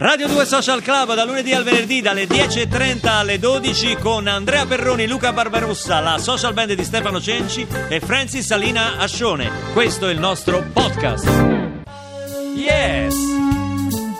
[0.00, 5.08] Radio 2 Social Club da lunedì al venerdì dalle 10.30 alle 12 con Andrea Perroni,
[5.08, 9.50] Luca Barbarossa, la social band di Stefano Cenci e Francis Salina Ascione.
[9.72, 11.26] Questo è il nostro podcast.
[12.54, 13.16] Yes!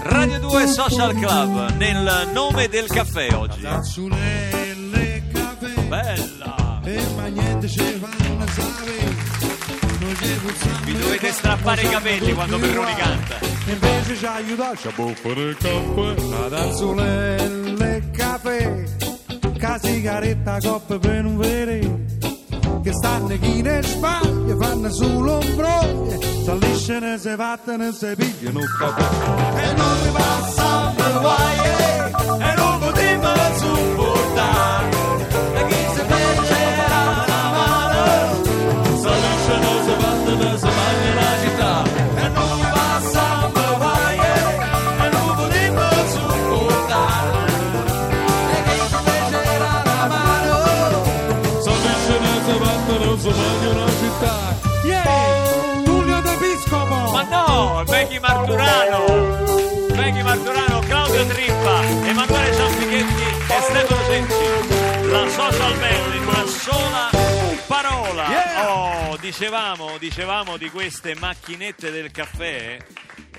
[0.00, 3.60] Radio 2 Social Club nel nome del caffè oggi.
[5.86, 6.80] Bella!
[10.84, 13.38] Vi dovete strappare i capelli quando Perroni canta.
[13.66, 18.84] Invece ci aiuta ci può fare il caffè Cazzulelle caffè
[19.58, 22.06] Ca sigaretta coppa per non vedere
[22.82, 28.66] che stanno chi ne Spagna fanno solo un broglio s'allisciano, si vattano, si pigliano un
[28.78, 31.67] caffè e non ripassano guai e
[60.18, 65.10] Becky Marturano, Claudio Trippa, Emanuele Ciampichetti e Stefano Cenci.
[65.10, 67.10] La social band in una sola
[67.66, 68.68] parola.
[68.68, 72.78] Oh, dicevamo, dicevamo di queste macchinette del caffè.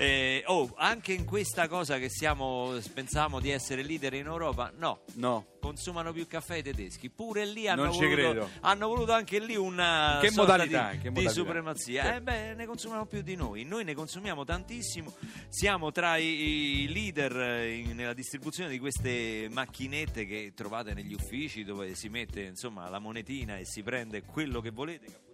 [0.02, 5.00] Eh, oh, anche in questa cosa che siamo, pensavamo di essere leader in Europa, no,
[5.16, 5.46] No.
[5.60, 7.10] consumano più caffè i tedeschi.
[7.10, 8.48] Pure lì hanno, Non ci voluto, credo.
[8.60, 11.32] hanno voluto anche lì una Che sorta modalità, di, che di modalità.
[11.32, 12.02] supremazia.
[12.04, 12.10] Sì.
[12.14, 13.64] Eh beh, ne consumiamo più di noi.
[13.64, 15.12] Noi ne consumiamo tantissimo.
[15.50, 21.12] Siamo tra i, i leader eh, in- nella distribuzione di queste macchinette che trovate negli
[21.12, 25.28] uffici dove si mette insomma la monetina e si prende quello che volete.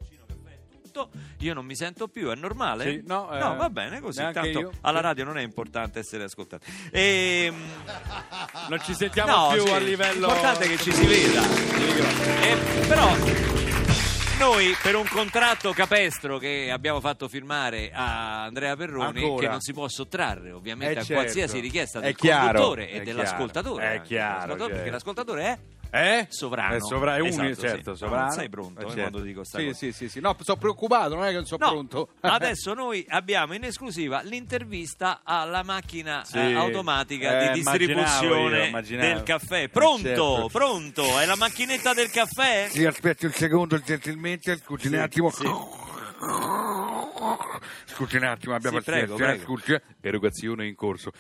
[0.96, 1.10] Tutto.
[1.40, 2.84] Io non mi sento più, è normale?
[2.90, 4.20] Sì, no, eh, va bene così.
[4.32, 4.70] Tanto io.
[4.80, 6.64] alla radio non è importante essere ascoltati.
[6.90, 7.54] Ehm,
[8.70, 10.26] Non ci sentiamo no, più sì, a livello.
[10.26, 11.42] L'importante è che ci si veda.
[12.42, 13.14] Eh, però
[14.38, 19.40] noi per un contratto capestro che abbiamo fatto firmare a Andrea Perroni, Ancora.
[19.42, 21.22] che non si può sottrarre ovviamente Eh, a certo.
[21.22, 23.82] qualsiasi richiesta È del chiaro, conduttore e è dell'ascoltatore.
[23.82, 24.74] chiaro, è chiaro, dell'ascoltatore, certo.
[24.74, 25.58] Perché l'ascoltatore è
[25.90, 26.26] Eh?
[26.28, 26.74] sovrano.
[26.74, 27.66] È sovrano, è Esatto, unico, sì.
[27.68, 28.22] certo, No, sovrano.
[28.24, 29.00] non sei pronto Eh, eh, certo.
[29.10, 29.76] quando dico sta sì, cosa.
[29.78, 30.20] sì, sì, sì.
[30.20, 32.08] No, sono preoccupato, non è che sono No, pronto.
[32.20, 36.38] adesso noi abbiamo in esclusiva l'intervista alla macchina Sì.
[36.38, 39.06] eh, automatica Eh, di immaginavo distribuzione io, immaginavo.
[39.14, 39.62] del caffè.
[39.62, 40.48] Eh, Pronto, certo.
[40.52, 42.68] pronto, è la macchinetta del caffè?
[42.70, 45.30] Sì, aspetti un secondo, gentilmente, scusi un attimo.
[45.30, 45.44] sì.
[47.86, 49.42] Scusi un attimo, abbiamo Sì, prego, eh, prego.
[49.44, 49.72] scusi.
[49.72, 49.82] eh.
[50.00, 51.12] Erogazione in corso.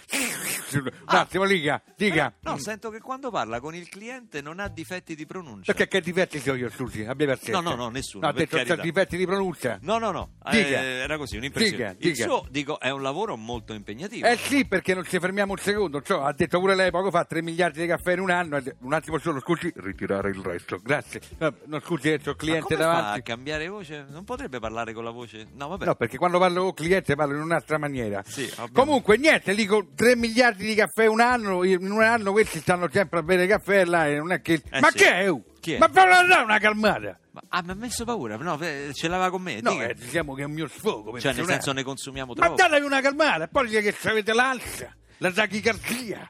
[0.72, 2.32] Un attimo, dica, dica.
[2.40, 5.72] No, sento che quando parla con il cliente non ha difetti di pronuncia.
[5.72, 7.04] Perché che difetti ho io, scusi?
[7.04, 7.60] Abbia pazienza.
[7.60, 8.76] No, no, no, nessuno, No, ha detto carità.
[8.76, 9.78] difetti di pronuncia.
[9.82, 10.80] No, no, no, Dica.
[10.80, 11.94] eh, era così, un'impressione.
[11.96, 12.24] Dica, Il dica.
[12.24, 14.26] suo, dico, è un lavoro molto impegnativo.
[14.26, 16.00] Eh sì, perché non ci fermiamo un secondo.
[16.02, 18.60] Cioè, ha detto pure lei poco fa 3 miliardi di caffè in un anno.
[18.80, 20.78] Un attimo solo, scusi, ritirare il resto.
[20.82, 21.20] Grazie.
[21.38, 23.22] No, no, scusi, eh, c'ho il Ma cliente come fa a davanti.
[23.22, 24.06] cambiare voce?
[24.08, 25.46] Non potrebbe parlare con la voce?
[25.54, 25.84] No, vabbè.
[25.84, 28.22] No, perché quando parlo con il cliente parlo in un'altra maniera.
[28.26, 32.88] Sì, Comunque, niente, dico 3 miliardi di caffè un anno, in un anno questi stanno
[32.90, 34.60] sempre a bere caffè là e non è che...
[34.70, 34.98] Eh ma sì.
[34.98, 35.32] che è?
[35.66, 35.78] Chi è?
[35.78, 37.18] Ma fallo andare una calmata!
[37.32, 38.36] Ma, ah, mi ha messo paura?
[38.36, 39.60] No, ce l'aveva con me.
[39.60, 39.86] No, dica.
[39.88, 41.18] eh, diciamo che è un mio sfogo.
[41.18, 42.54] cioè, nel senso ne consumiamo Ma troppo.
[42.62, 46.28] datevi una calmata, e poi dite che avete l'ansia, la tachicardia.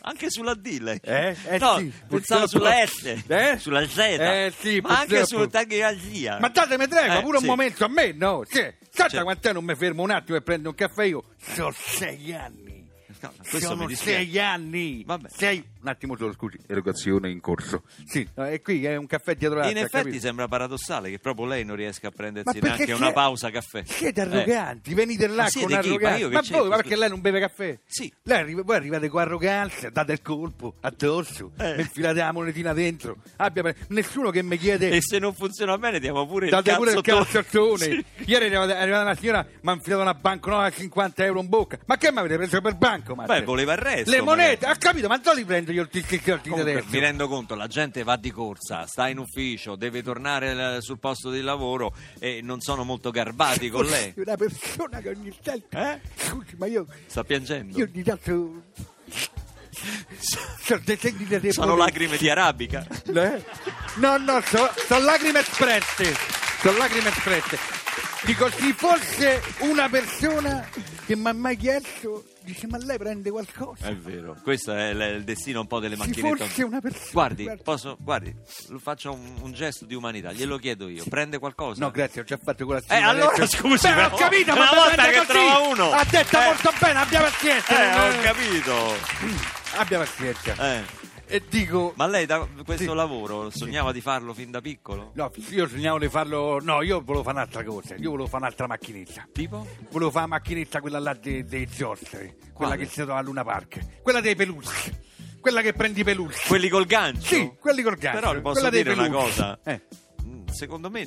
[0.00, 0.98] Anche sulla D lei.
[1.02, 1.36] Eh?
[1.46, 3.58] Eh no, sì, pensavo sulla S, Eh?
[3.58, 6.38] sulla Z, Eh sì, ma anche sulla tachicardia.
[6.40, 7.44] Ma datemi tregua, Eh, pure sì.
[7.44, 8.44] un momento a me, no?
[8.48, 8.64] Sì.
[8.90, 11.22] Sai Cioè- quant'è non mi fermo un attimo e prendo un caffè io?
[11.38, 12.74] Sono sei anni.
[13.20, 15.02] No, Sono mi sei anni.
[15.04, 15.28] Vabbè.
[15.34, 15.62] Sei.
[15.86, 16.58] Un attimo solo, scusi.
[16.66, 17.84] Erogazione in corso.
[18.08, 19.78] Sì, no, e qui è un caffè dietro l'altro.
[19.78, 20.20] In effetti capito?
[20.26, 23.84] sembra paradossale che proprio lei non riesca a prendersi Ma neanche una pausa caffè.
[23.86, 24.24] Siete Eh.
[24.24, 25.70] arroganti, venite là Ma con?
[25.70, 26.28] Ma arroganza.
[26.28, 27.78] Ma c'entro, voi, ma perché lei non beve caffè?
[27.86, 28.12] Sì.
[28.24, 31.76] Lei arriva- voi arrivate con arroganza, date il colpo addosso, Eh.
[31.82, 33.18] infilate la monetina dentro.
[33.36, 34.90] Abbia pre- nessuno che mi chiede.
[34.90, 37.74] E se non funziona bene diamo pure Date il pure il cazzottone.
[37.86, 38.04] Sì.
[38.26, 41.48] Ieri è arrivata, è una signora, mi ha infilato una banconota a 50 euro in
[41.48, 41.78] bocca.
[41.86, 43.14] Ma che mi avete preso per banco?
[43.14, 44.10] Beh, voleva il resto.
[44.10, 44.72] Le monete, magari.
[44.72, 45.06] ha capito?
[45.08, 46.88] Ma dove li prendo io tutti i soldi Comunque, adesso?
[46.90, 51.30] mi rendo conto, la gente va di corsa, sta in ufficio, deve tornare sul posto
[51.30, 54.14] di lavoro e non sono molto garbati con lei.
[54.16, 55.76] Una persona che ogni tanto.
[55.76, 56.00] Eh?
[56.16, 56.86] Scusi, ma io.
[57.06, 57.76] Sta piangendo.
[57.76, 58.62] Io ogni tanto.
[60.18, 60.82] Sono.
[61.50, 62.86] Sono lacrime di arabica.
[63.04, 63.44] Eh?
[63.96, 66.16] No, no, sono lacrime espresse.
[66.60, 67.75] Sono lacrime espresse.
[68.26, 70.68] Dico, se fosse una persona
[71.06, 73.86] che mi ha mai chiesto, dice ma lei prende qualcosa?
[73.86, 76.44] È vero, questo è l- il destino un po' delle Se macchinette.
[76.48, 77.62] fosse una persona, Guardi, guarda.
[77.62, 78.34] posso, guardi,
[78.82, 81.04] faccio un, un gesto di umanità, glielo chiedo io.
[81.08, 81.78] Prende qualcosa?
[81.84, 83.00] No, grazie, ho già fatto colazione.
[83.00, 85.26] Eh, allora, adesso- scusi, Beh, però, ho capito, una ma mi volta che così.
[85.28, 85.90] trova uno.
[85.92, 86.44] Ha detto Eh.
[86.44, 88.10] molto bene, abbia pazienza.
[88.12, 88.94] Eh, ho capito.
[89.76, 90.54] Abbia pazienza.
[90.74, 90.84] Eh,
[91.28, 92.94] E dico, Ma lei da questo Sì.
[92.94, 95.10] lavoro sognava di farlo fin da piccolo?
[95.14, 98.66] no, io sognavo di farlo, no, io volevo fare un'altra cosa, io volevo fare un'altra
[98.68, 99.28] macchinetta.
[99.32, 99.66] Tipo?
[99.90, 102.76] Volevo fare la macchinetta quella là dei, dei giostri, quella Quale?
[102.76, 105.02] che si trova a Luna Park, quella dei peluche,
[105.40, 106.36] quella che prendi i peluche.
[106.46, 107.34] Quelli col gancio?
[107.34, 108.20] Sì, quelli col gancio.
[108.20, 109.58] Però posso quella dire una cosa.
[109.64, 109.80] Eh.
[110.24, 111.04] Mm, Secondo me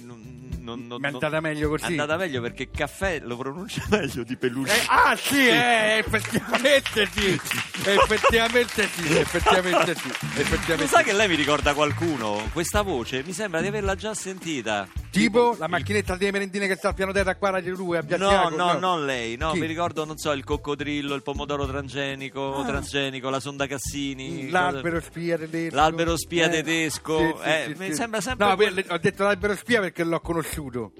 [0.70, 1.84] non, non- non- è andata meglio così.
[1.84, 4.72] È andata meglio perché caffè lo pronuncia meglio di peluche.
[4.74, 7.40] Eh, ah sì, eh, effettivamente sì,
[7.86, 11.04] effettivamente sì, effettivamente sì, Lo effettivamente sa sì.
[11.06, 12.50] che lei mi ricorda qualcuno?
[12.54, 14.88] Questa voce mi sembra di averla già sentita.
[15.12, 18.06] Tipo la macchinetta delle merendine che sta al piano terra qua Radio 2 a No,
[18.08, 18.56] Piazziago?
[18.56, 19.60] no, non lei, no, Chi?
[19.60, 22.66] mi ricordo, non so, il coccodrillo, il pomodoro transgenico, Ah.
[22.66, 24.50] transgenico, la sonda Cassini.
[24.52, 25.76] L'albero spia tedesco.
[25.76, 27.94] L'albero spia Eh, tedesco, sì, sì, eh, sì, mi sì.
[27.96, 30.92] sembra sempre No, quel- ho detto l'albero spia perché l'ho conosciuto.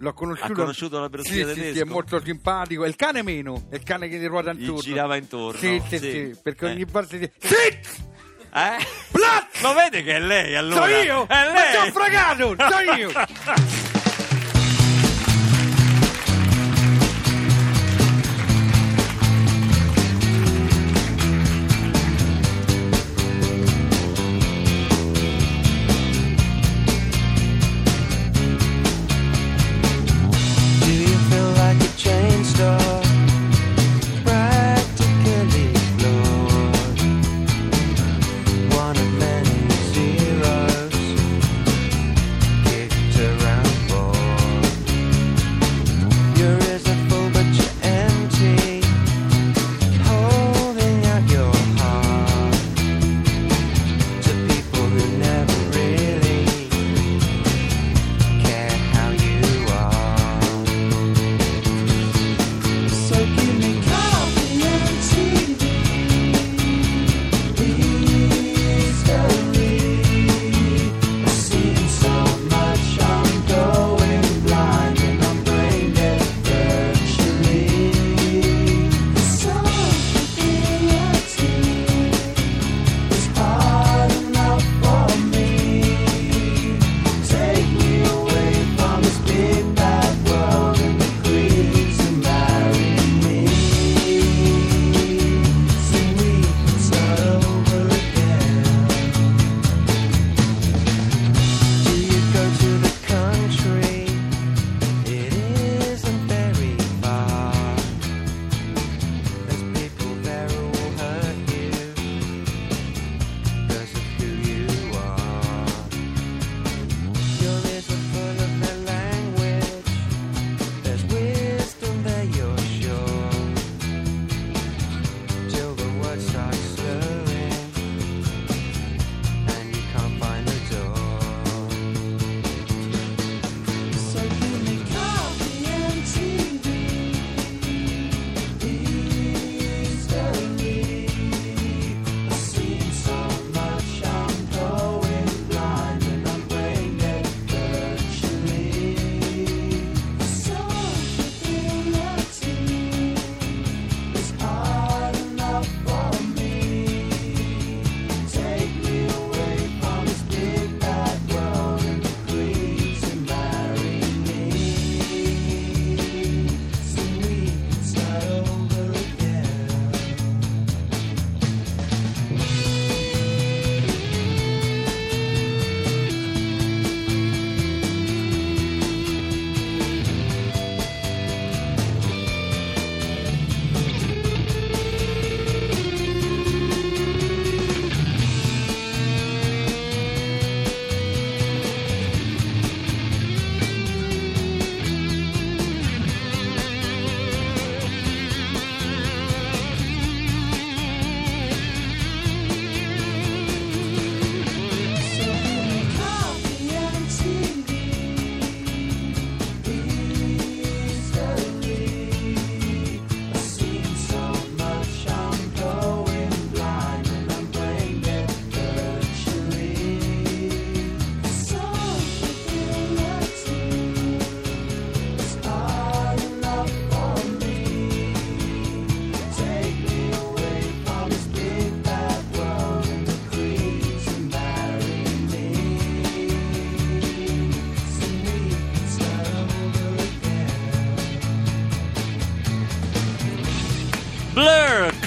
[0.00, 0.52] L'ho conosciuto.
[0.52, 1.84] Ha conosciuto l'albero sì, spia sì, Sì, tedesco?
[1.84, 2.84] è molto simpatico.
[2.84, 4.80] E il cane meno, è il cane che gli ruota Gli intorno.
[4.80, 6.10] girava intorno, Sì, sì, sì.
[6.10, 6.70] sì, perché Eh.
[6.72, 8.06] ogni volta si dice Sit!
[8.52, 8.86] Eh?
[9.12, 9.60] Platz!
[9.60, 10.86] Lo vede che è lei allora?
[10.86, 11.26] So io!
[11.28, 11.70] È lei!
[11.70, 12.56] ti ho fregato!
[12.58, 13.12] So io!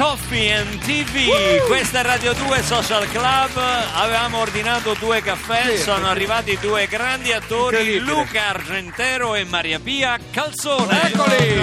[0.02, 3.56] ESPN TV, questa è Radio 2 Social Club.
[3.94, 8.00] Avevamo ordinato due caffè, sono arrivati due grandi attori.
[8.00, 11.04] Luca Argentero e Maria Pia Calzone.
[11.04, 11.62] Eccoli!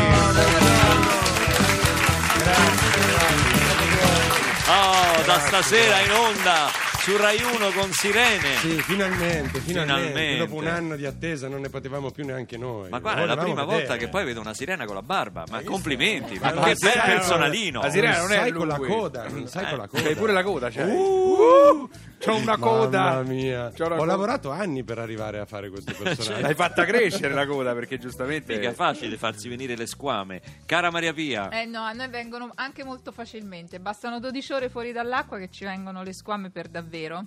[4.69, 8.57] Oh, da stasera in onda su Rai 1 con Sirene.
[8.59, 10.37] Sì, finalmente, finalmente, Finalmente.
[10.37, 12.91] Dopo un anno di attesa non ne potevamo più neanche noi.
[12.91, 13.79] Ma guarda, è la prima vedere.
[13.79, 15.45] volta che poi vedo una sirena con la barba.
[15.51, 17.81] Ma Hai complimenti, ma Ma che bel no, personalino.
[17.81, 18.59] la sirena non è sai lui.
[18.59, 20.03] con la coda, non sai Eh, con la coda.
[20.03, 20.91] C'hai pure la coda, c'hai.
[20.91, 21.89] Uh,
[22.19, 23.01] c'ho una coda.
[23.03, 23.67] Mamma mia.
[23.67, 24.05] Ho coda.
[24.05, 26.43] lavorato anni per arrivare a fare questo personaggio.
[26.43, 28.57] L'hai fatta crescere la coda perché giustamente.
[28.57, 30.41] Mica è facile farsi venire le squame.
[30.67, 33.81] Cara Maria Pia, Eh no, a noi vengono anche molto facilmente.
[33.81, 37.27] Bastano 12 ore fuori dall'acqua che ci vengono le squame per davvero.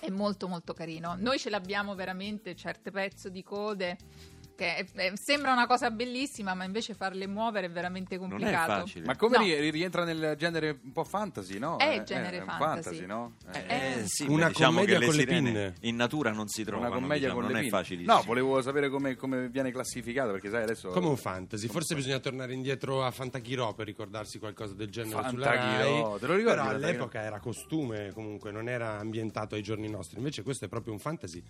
[0.00, 1.16] È molto molto carino.
[1.18, 3.96] Noi ce l'abbiamo veramente certe pezzi di code
[4.56, 8.30] che eh, eh, sembra una cosa bellissima, ma invece farle muovere è veramente non è
[8.30, 8.72] complicato.
[8.86, 9.04] facile.
[9.06, 9.42] Ma come No.
[9.44, 11.76] ri- rientra nel genere un po' fantasy, no?
[11.78, 13.06] È Eh, genere un fantasy.
[13.06, 13.34] no?
[13.52, 15.74] Eh, Eh, sì, Una diciamo commedia che le con le sirene pinne.
[15.80, 16.86] in natura non si trovano.
[16.88, 17.76] una commedia diciamo, con non le è pinne.
[17.78, 18.16] facilissimo.
[18.16, 22.18] No, volevo sapere come, come viene classificato perché sai adesso Come un fantasy, forse bisogna
[22.18, 26.20] tornare indietro a Fantachirò per ricordarsi qualcosa del genere sulla Fantachirò, Rai.
[26.20, 26.86] te lo ricordi Però Fantachirò?
[26.88, 30.18] all'epoca era costume, comunque non era ambientato ai giorni nostri.
[30.18, 31.42] Invece questo è proprio un fantasy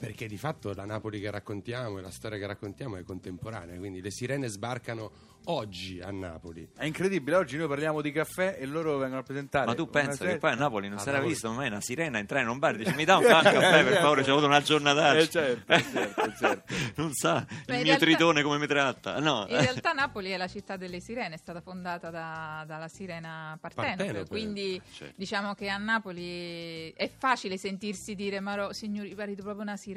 [0.00, 4.00] perché di fatto la Napoli che raccontiamo e la storia che raccontiamo è contemporanea, quindi
[4.00, 5.10] le sirene sbarcano
[5.44, 6.66] oggi a Napoli.
[6.74, 9.66] È incredibile, oggi noi parliamo di caffè e loro vengono a presentare.
[9.66, 11.20] Ma tu pensa che poi a Napoli non no.
[11.20, 13.98] visto mai una sirena entrare in un bar e dice mi dà un caffè per
[13.98, 15.16] favore, c'è avuto una giornata.
[15.16, 16.74] Eh, certo, certo, certo.
[16.96, 19.18] non sa Ma il mio realtà- tritone come mi tratta.
[19.20, 19.44] No.
[19.48, 23.96] In realtà Napoli è la città delle sirene, è stata fondata da- dalla sirena Partenope,
[23.96, 25.14] Partenope, quindi certo.
[25.16, 29.88] diciamo che a Napoli è facile sentirsi dire ma signori, parete proprio una sirena.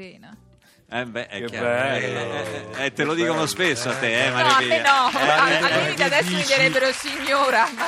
[0.89, 1.65] Eh beh, è Che chiaro.
[1.65, 2.19] bello.
[2.19, 5.19] Eh, eh, eh, te lo dicono spesso a te, eh, No, Maria a me no,
[5.19, 7.85] Eh, a- eh, al limite che adesso mi direbbero signora, ma,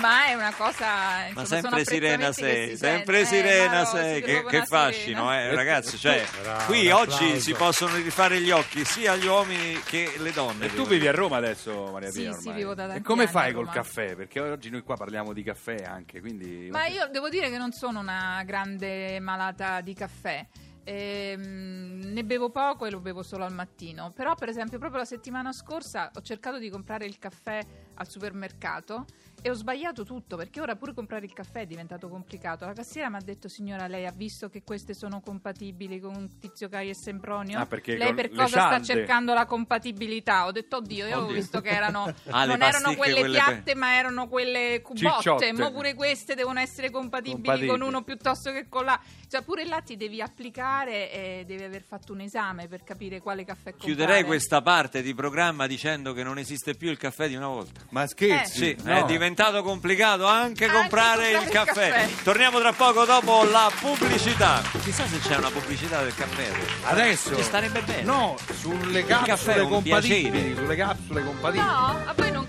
[0.00, 0.86] ma è una cosa...
[0.86, 3.20] Ma insomma, sempre sono sirena sei, si sempre.
[3.20, 5.40] Eh, sirena sei, che, che fascino, sirena.
[5.42, 5.96] eh, ragazzi.
[5.96, 6.24] Cioè,
[6.66, 10.66] qui oggi si possono rifare gli occhi sia agli uomini che le donne.
[10.66, 12.32] E tu vivi a Roma adesso, Maria Sì, Pia?
[12.32, 12.54] sì, ormai?
[12.56, 14.16] vivo da E come fai col caffè?
[14.16, 16.68] Perché oggi noi qua parliamo di caffè anche, quindi...
[16.72, 20.44] Ma io devo dire che non sono una grande malata di caffè.
[20.84, 24.12] Ehm, ne bevo poco e lo bevo solo al mattino.
[24.14, 27.60] Però, per esempio, proprio la settimana scorsa ho cercato di comprare il caffè
[27.94, 29.04] al supermercato
[29.42, 32.64] e ho sbagliato tutto perché ora pure comprare il caffè è diventato complicato.
[32.64, 36.68] La cassiera mi ha detto: Signora, lei ha visto che queste sono compatibili con Tizio
[36.70, 37.58] Caio e Sempronio?
[37.58, 40.46] Ah, perché lei per cosa sta cercando la compatibilità?
[40.46, 41.34] Ho detto: Oddio, io ho Oddio.
[41.34, 45.14] visto che erano Ah, non erano quelle, quelle piatte, ma erano quelle cubotte.
[45.16, 45.52] Cicciotte.
[45.52, 47.68] Ma pure queste devono essere compatibili, Compatibili.
[47.70, 49.06] con uno piuttosto che con l'altro.
[49.28, 53.44] Cioè, pure là ti devi applicare e devi aver fatto un esame per capire quale
[53.44, 53.92] caffè comprare.
[53.94, 57.83] Chiuderei questa parte di programma dicendo che non esiste più il caffè di una volta.
[57.90, 58.58] Ma scherzi?
[58.58, 58.94] Sì, No.
[58.96, 61.90] è diventato complicato anche, Anche comprare, il, comprare il caffè.
[62.08, 62.22] caffè.
[62.24, 64.62] Torniamo tra poco dopo la pubblicità.
[64.82, 66.50] Chissà se c'è una pubblicità del caffè.
[66.84, 67.36] Adesso?
[67.36, 68.02] Ci starebbe bene.
[68.02, 70.54] No, sulle capsule compatibili.
[70.56, 71.64] Sulle capsule compatibili.
[71.64, 72.43] No, a voi non